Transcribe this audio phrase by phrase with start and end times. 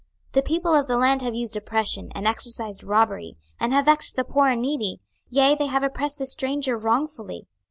[0.29, 4.15] 26:022:029 The people of the land have used oppression, and exercised robbery, and have vexed
[4.15, 7.45] the poor and needy: yea, they have oppressed the stranger wrongfully.